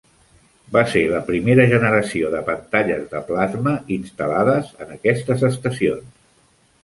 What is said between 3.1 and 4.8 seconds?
de plasma instal·lades